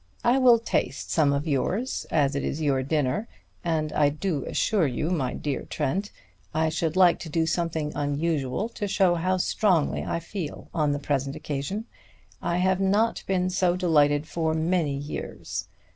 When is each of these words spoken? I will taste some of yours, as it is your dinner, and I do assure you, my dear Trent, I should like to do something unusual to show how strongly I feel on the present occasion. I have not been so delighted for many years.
I 0.23 0.39
will 0.39 0.57
taste 0.57 1.11
some 1.11 1.31
of 1.31 1.45
yours, 1.45 2.07
as 2.09 2.35
it 2.35 2.43
is 2.43 2.59
your 2.59 2.81
dinner, 2.81 3.27
and 3.63 3.93
I 3.93 4.09
do 4.09 4.43
assure 4.45 4.87
you, 4.87 5.11
my 5.11 5.35
dear 5.35 5.67
Trent, 5.69 6.09
I 6.55 6.69
should 6.69 6.95
like 6.95 7.19
to 7.19 7.29
do 7.29 7.45
something 7.45 7.91
unusual 7.93 8.67
to 8.69 8.87
show 8.87 9.13
how 9.13 9.37
strongly 9.37 10.03
I 10.03 10.19
feel 10.19 10.69
on 10.73 10.91
the 10.91 10.97
present 10.97 11.35
occasion. 11.35 11.85
I 12.41 12.57
have 12.57 12.79
not 12.79 13.23
been 13.27 13.51
so 13.51 13.75
delighted 13.75 14.27
for 14.27 14.55
many 14.55 14.97
years. 14.97 15.67